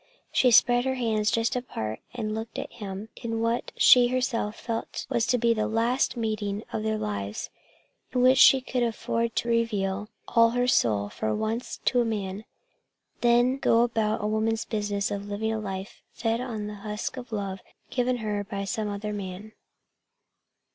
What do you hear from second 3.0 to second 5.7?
in what she herself felt was to be the